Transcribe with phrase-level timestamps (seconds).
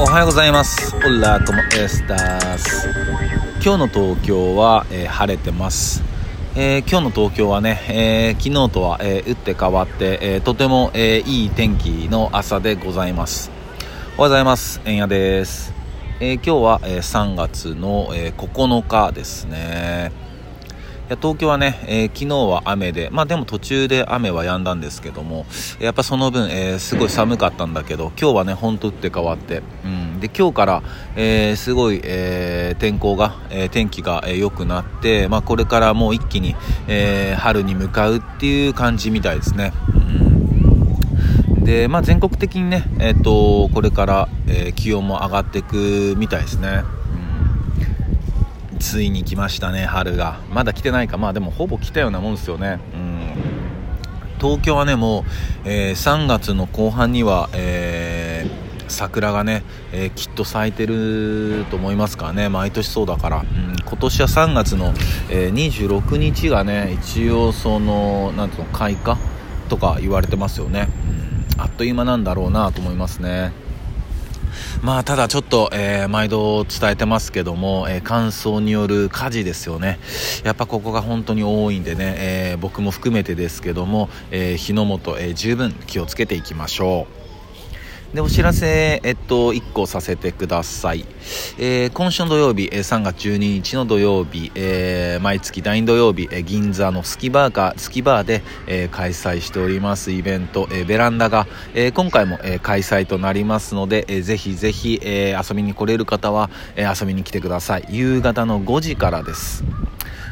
[0.00, 0.94] おはようございます。
[0.94, 2.88] オラコモエスタース
[3.54, 6.04] 今日の東京は、えー、晴れてます、
[6.54, 13.50] えー、今日の東京はね、えー、昨日とは、え打って変わって、えとても、えいい天気の朝でございます。
[13.50, 14.80] おはようございます。
[14.84, 15.74] えんやです、
[16.20, 20.27] え今日は、え3月の、え9日ですね。
[21.08, 25.46] や東京はね、えー、昨日は雨で、まあでも途中で雨は止んだんですけども、
[25.80, 30.82] やっぱその分、えー、すごい寒かったんだけど、今日はね、ほんと打って変わって、うん、で、今日から、
[31.16, 36.54] えー、すごい、え天候が、え天気が良、えー、くなって、まあこれからもう一気に、
[36.88, 39.72] え春に向かうっていう感じみたいですね。
[39.94, 40.28] うん
[41.68, 46.82] で、まあ、全国的にね、えーと、これから、え、気温も上がっていくみたいですね。
[48.78, 50.40] ついに来ましたね春が。
[50.50, 51.18] まだ来てないか。
[51.18, 52.80] まあでもほぼ来たようなもんですよね。
[52.94, 53.18] うん。
[54.40, 55.24] 東京はねもう、
[55.64, 62.48] えー、3月の後半には、えー、桜がね、えー、きっと咲いてると思いますからね。
[62.48, 64.94] 毎年そうだから、うん、今年は3月の、
[65.30, 69.18] え26日がね一応そのなんていうの開花
[69.68, 70.88] とか言われてますよね、
[71.56, 73.52] うん、あっという間なんだろうなと思いますね。
[74.82, 79.98] まあ、ただちょっと、えー、毎度伝えてますけども、えー、乾燥による火事ですよね。
[80.44, 87.27] やっぱここが本当に多いんでね、えー、僕も含めてですけども、え火の元、え十分気をつけていきましょう。
[88.14, 91.04] で、お知らせ、えっと、1個させてください。
[91.58, 107.84] えー、今週の土曜日、えー、3月12日の土曜日、えー、毎月第2土曜日、えー、銀座のスキバーか、スキバーで、えー、開催しておりますイベント、えー、ベランダが、えー、今回も、えー、開催となりますので、えー、ぜひぜひ、えー、遊びに来れる方は、えー、遊びに来てください。
[107.90, 109.64] 夕方の5時からです。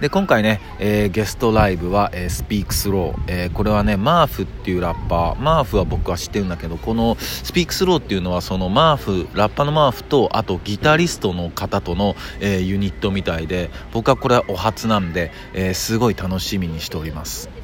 [0.00, 5.40] で今回ね、えー、ゲストライブは、えー、スピークスロー、えー、これはねマーフっていうラッパー。
[5.40, 17.57] マーフは僕は知ってるんだけどこのスピークスローっていうのはそのマーフラッパーのマーフとあとギタリストの方との、えユニットみたいで僕はこれはお初なんで、えすごい楽しみにしております。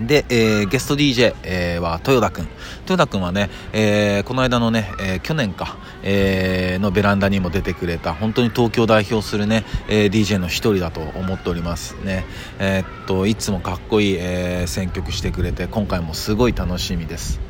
[0.00, 2.48] で、えー、ゲスト DJ、えー、は豊田くん。
[2.82, 12.24] 豊田くんはね、えー、この間のね、えー、去年か、えー、のベランダにも出てくれた、本当に東京代表するね、えー、DJ の一人だと思っておりますね。
[12.58, 17.40] え、っと、いつもかっこいい、えー、選曲してくれて、今回もすごい楽しみです。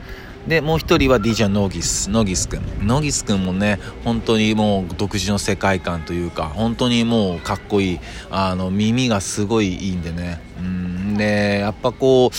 [0.48, 2.86] で、もう一人は DJ ノギス、ノギスくん。
[2.86, 8.00] ノギスくんもね、本当にもう独自の世界観というか、本当にもうかっこいい、
[8.30, 10.79] あの、耳がすごいいいんでね、うん
[11.20, 12.36] で、やっぱこう、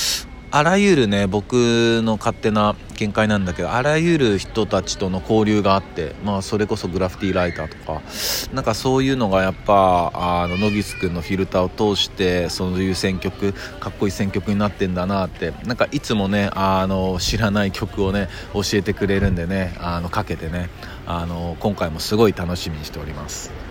[0.53, 8.01] あらゆるね、僕の勝手な見解なんだけど、あらゆる人たちとの交流があって、まあ、それこそグラフィティライターとか、
[8.51, 20.69] なんかそういうのがやっぱ、あの、野岸くんのフィルターを通して、そういう選曲、かっこいい選曲になってんだなって、なんかいつもね、あの、知らない曲をね、教えてくれるんでね、あの、かけてね、
[21.05, 23.70] あの、今回もすごい楽しみにしております。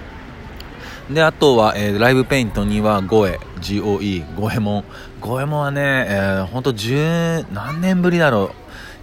[1.11, 4.85] で、あとは、えー、ライブペイントにはゴエ、GOE、ゴエモン。
[5.21, 8.55] ゴエモンはね、えー、ほんと十、何年ぶりだろ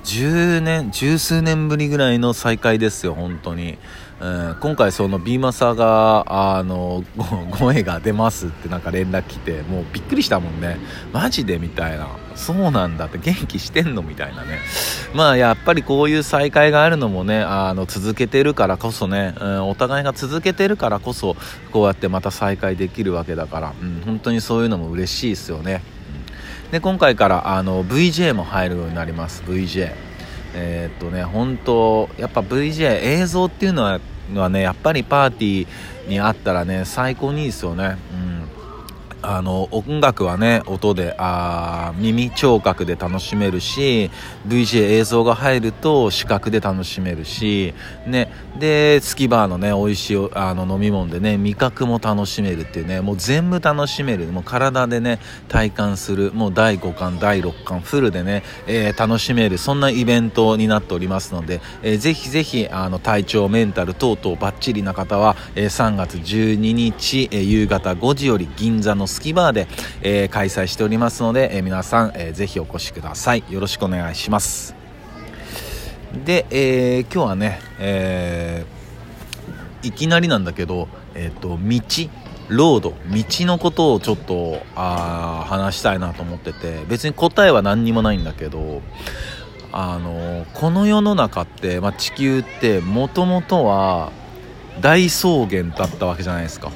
[0.08, 0.18] う。
[0.18, 3.78] 十年、十数年ぶりぐらいの再会ですよ、本当に。
[4.20, 7.04] うん、今回そのビーマサが、あの、
[7.52, 10.78] 声が出ますってなんか連絡来て、もうびっくりしたもんね。
[11.14, 11.60] マジで？
[11.60, 12.08] みたいな。
[12.36, 14.02] そうなんだって元気してんの？
[14.02, 14.60] みたいなね。
[15.14, 21.36] まあやっぱりこういう再会があるのもね、あの、続けてるからこそね、うん、お互いが続けてるからこそ、
[21.72, 25.84] こうやってまた再会できるわけだから、うん、本当にそういうのも嬉しいですよね。
[26.72, 29.92] で、今回からあの、VJ も入るようになります、VJ。
[30.56, 34.00] えー、っとね、本当やっぱ VJ、映像っていうのは
[34.36, 37.98] はね、やっぱりパーティーにあったらね、最高にいいですよね。
[38.12, 38.47] うん
[39.28, 44.10] あの音楽はね音であ耳聴覚で楽しめるし
[44.48, 47.74] VJ 映像が入ると視覚で楽しめるし
[48.06, 54.28] ねでスキバーのね美味しいあの飲み物でね味覚も楽しめるっていうねもう全部楽しめる。
[54.28, 56.32] もう体でね体感する。
[56.34, 59.58] もう第5巻第6巻フルでね、えー、楽しめる。
[59.58, 69.68] そんなイベントになっておりますので、えー、ぜひぜひあの体調メンタル等々バッチリな方は、えー、3月12日、えー、夕方5時より銀座のスキバーで、
[70.04, 73.44] えー、開催しておりますので、えー、皆さん、えー、ぜひお越しください。
[73.50, 74.76] よろしくお願いします。
[76.24, 78.64] で、え、今日はね、え、
[79.82, 82.12] いきなりなんだけど、えっ、ー、と道
[82.50, 88.82] ロード道のことをちょっとあ話したいなと思ってて別に答えは何にもないんだけど
[89.74, 94.14] あのこの世の中って、まあ、地球ってもともとは
[94.80, 96.72] 大草原だったわけじゃないですか。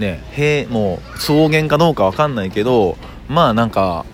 [0.00, 2.96] ね、へもう草原かどうかわかんないけど
[3.28, 4.06] まあなんか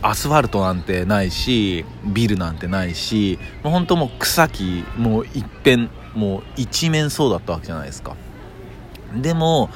[0.00, 8.16] アスファルトなんてないしビルなんてないしもう本当もう草木もう一遍もう一面そうだったわけじゃないですか。
[9.14, 9.70] でも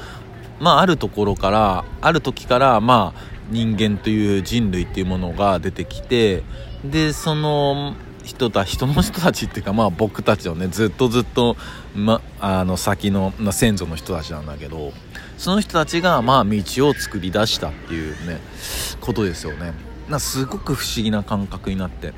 [0.59, 6.43] まああるところからある時からまあ人間という人類っていうものが出てきて
[6.85, 11.57] でその人た人の人たちっていうかまあ僕たちをねずっとずっと、
[11.95, 14.93] ま、あの先の、ま先祖の人たちなんだけど
[15.37, 18.39] その人たちがまあ道を作り出したっていうね
[18.99, 19.73] ことですよね。
[20.09, 22.13] なすごく不思議な感覚になって。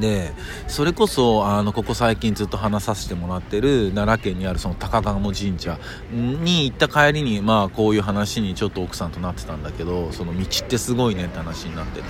[0.00, 0.32] で
[0.66, 5.78] それこそあのここ最近ずっと話させてもらってる奈良県にあるその高鴨神社
[6.12, 12.08] に行った帰りにまあこういう話にちょっと奥さんとなってたんだけどその道ってすごいねって話になってて。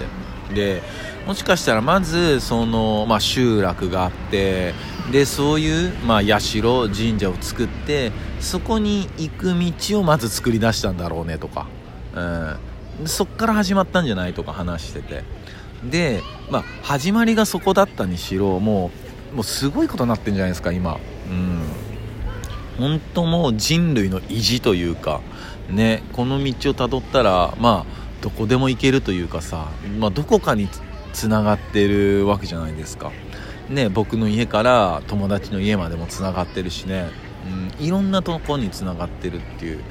[0.54, 0.82] で
[1.26, 4.72] もしかしたらまずその、まあ、集落があって
[5.12, 11.66] でそういう、まあ、社神社を作ってそこに行く道をまず作り出したんだろうねとか、
[12.14, 15.22] うん、そっから始まったんじゃないとか話してて。
[15.84, 18.90] で、まあ、始まりがそこだったにしろも
[19.32, 20.98] うもうすごいことになってんじゃないですか今。
[21.30, 21.62] うん。
[22.78, 25.20] 本当もう人類の意地というか
[25.68, 30.68] ねこの道をたどったらまあどこでも行けるというかさ、まあ、どこかに
[31.12, 33.12] つながってるわけじゃないですか。
[33.68, 37.10] ね僕の家から友達の家までもつながってるしね、
[37.78, 39.84] うん、いろんなとこにつながってるっていう。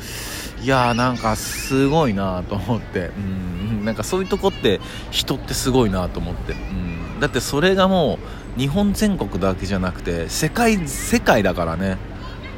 [0.61, 4.79] いやーなんかすごいなと思って、うん、なんかそういうとこって
[5.11, 8.17] 人ってすごいなと思って、うん、だってそれがも
[8.55, 11.97] う日本全国だけじゃなくて世界世界だからね。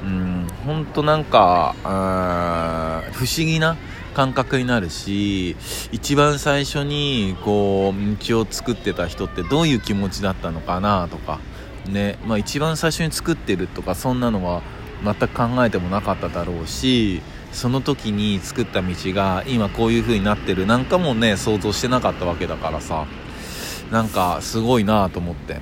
[0.04, 0.48] うん。
[0.66, 1.75] 本当なんか
[3.12, 3.75] 不思議な
[4.13, 5.56] 感覚になるし
[5.92, 11.40] 一番最初にこう道を作ってた人ってどういう気持ちだったのかなとか。
[11.86, 12.18] ね。
[12.25, 14.62] まあ一番最初に作ってるとかそんなのは
[15.04, 23.06] 全く考えてもなかっただろうしその時に作った道が今こういう風になってるなんかもね想像してなかったわけだからさ。
[23.92, 25.60] なんかすごいなと思って、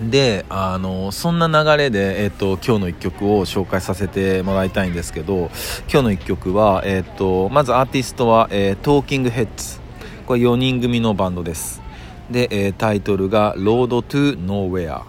[0.00, 5.50] うん、であのそんな流れで、えーと、今日の1曲を紹介させてもらいたいんですけど
[5.92, 9.80] 今日の1曲は、えーと、まずアーティストは、えー、トーキングヘッズ
[10.26, 11.82] これ4人組のバンドです。
[12.30, 15.04] で、えー、タイトルが「Road to Nowhere」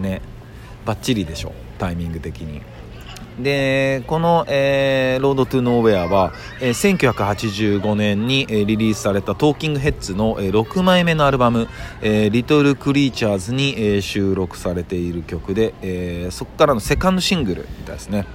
[0.00, 0.22] ね。
[0.86, 1.52] バッチリでしょ。
[1.78, 2.60] タイミング的に。
[3.40, 11.68] でこの、えー、 Road to Nowhere は、えー、1985年に、えー、リリースされたトーキングヘッズの、えー、6枚目のアルバム
[12.02, 18.26] 「えー、 Little Creatures に」えー、収録されている曲で、えー、そこからのセカンドシングルみたいですね、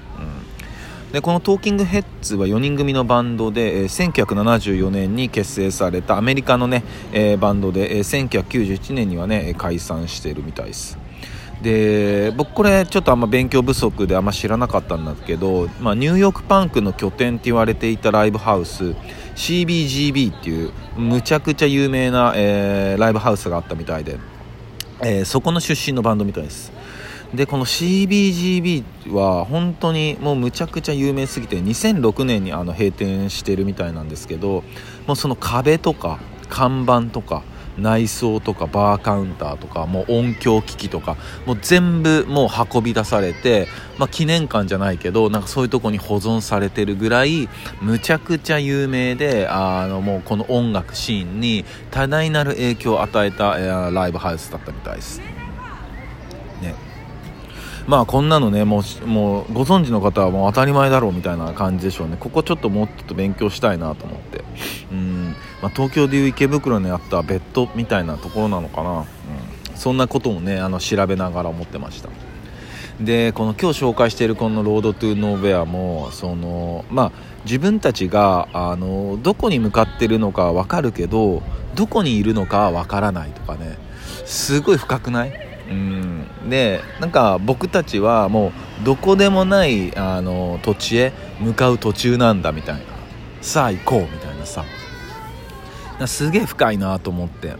[1.06, 11.03] うん、でこのトーキングヘッズは4人組のバンドで、えー、1974年に結成されたアメリカのね、えー、バンドで、えー、1991年にはね解散しているみたいです。
[11.64, 18.94] で僕これちょっとあんま勉強不足であんま知らなかったんだけど、まあ、ニューヨークパンクの拠点って言われていたライブハウス
[19.36, 24.20] CBGB っていうむちゃくちゃ有名な、えー、ライブハウスがあったみたいで、
[25.02, 26.74] えー、そこの出身のバンドみたいです。
[27.34, 34.64] でこの CBGB は本当にもうむちゃくちゃ有名すぎて2006年にあの閉店してるみたいなんですけど
[35.08, 37.42] もうその壁とか看板とか
[37.78, 43.68] 内装とかバーカウンターとかもう音響機器とかもう全部もう運び出されて、
[43.98, 47.50] まあ、記念館じゃないけどなんかそういうとこに保存されてるぐらい
[47.82, 55.20] むちゃくちゃ有名であのもうこの音楽シーンに多大なる影響を与えた、え、ライブハウスだったみたいです。
[56.62, 56.76] ね。
[57.88, 62.18] まあこんなのねもうもうご存知の方はもう当たり前だろうみたいな感じでしょうね。
[62.20, 64.44] ここちょっともっと勉強したいなと思って。
[64.92, 65.36] うん。
[65.64, 69.06] まあ、東京でいう池袋にあったベッドみたいなところなのかな、うん、
[69.76, 72.10] そんなこともねあの調べながら思ってました。
[73.00, 77.12] でこの今日紹介しているこの「Road to Nowhere も」そのまあ
[77.46, 81.42] 自分たちがあのどこに向かってるのか分かるけど
[81.76, 83.78] どこにいるのか分からないとかね。
[84.26, 85.34] すごい深くない？
[85.70, 86.28] うん。
[86.50, 88.52] でなんか僕たちはも
[88.82, 92.82] うどこでもないあの土地へ向かう途中なんだみたいな。
[93.42, 94.33] さあ行こうみたいな。
[96.06, 97.58] すげえ深いなと思って、うん、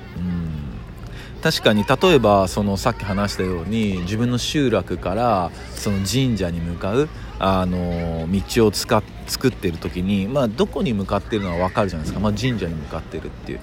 [1.42, 7.10] 確かに例えばそのさっき話したように自分の集落からその神社に向かう
[7.40, 13.60] あの道を使っ作ってる時に、まあ、どこに向かってるのは分かるじゃないですか、まあ、神社に向かってるっていう。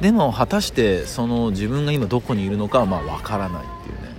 [0.00, 4.14] でも果たしてその自分が今どこにいるのかはまあ分からないっていうね。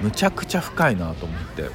[0.00, 1.70] むちゃくちゃ深いなと思って、うん、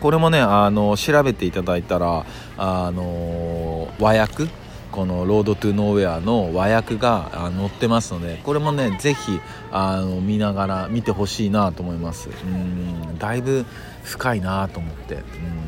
[0.00, 2.24] これもねあの調べていただいたら
[2.56, 4.48] あの和訳
[4.96, 9.38] この「ロード・トゥ・ノーウェア」の和訳が載ってますのでこれもねぜひ
[9.70, 12.30] あの見ながら見てほしいなと思います。
[12.30, 13.66] うんだいぶ
[14.02, 15.14] 深いなと思って。
[15.14, 15.66] うん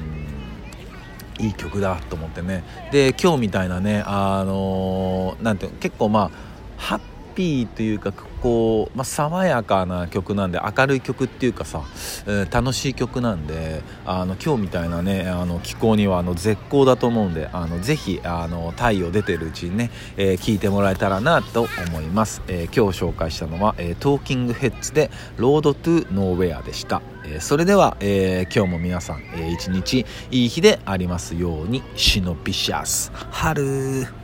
[1.40, 2.64] いい曲だと思ってね。
[2.90, 6.30] で今日みたいなねあのー、なんていう結構まあ
[6.76, 7.00] ハッ
[7.38, 11.84] ピーというかこう、まあ、爽やかな曲なんで明るい曲っていうかさ、
[12.26, 33.12] えー、楽しい曲なんであの今日みたいなねあの気候にはあの絶好だと思うんであのぜひあの太陽出てるうちにね、えー、聞いてもらえたらなと思います、えー、今日紹介したのは、えー、トーキングヘッズで「ロードトゥノーウェア」でした、えー、それでは、えー、今日も皆さん、えー、一日いい日でありますようにシノピシャス。
[33.30, 34.17] 春!